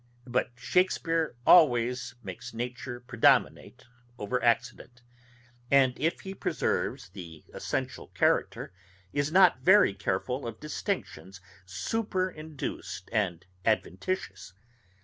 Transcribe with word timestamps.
But 0.25 0.49
Shakespeare 0.55 1.35
always 1.45 2.15
makes 2.23 2.55
nature 2.55 2.99
predominate 2.99 3.85
over 4.17 4.43
accident; 4.43 5.03
and 5.69 5.93
if 5.99 6.21
he 6.21 6.33
preserves 6.33 7.09
the 7.09 7.43
essential 7.53 8.07
character, 8.07 8.73
is 9.13 9.31
not 9.31 9.59
very 9.61 9.93
careful 9.93 10.47
of 10.47 10.59
distinctions 10.59 11.39
superinduced 11.67 13.09
and 13.13 13.45
adventitious. 13.63 14.53